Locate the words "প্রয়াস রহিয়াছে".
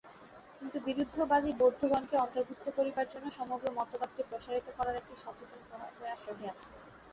5.97-6.67